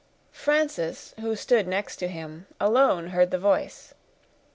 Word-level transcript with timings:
Frances, 0.31 1.13
who 1.19 1.35
stood 1.35 1.67
next 1.67 1.97
to 1.97 2.07
him, 2.07 2.47
alone 2.59 3.09
heard 3.09 3.29
the 3.29 3.37
voice. 3.37 3.93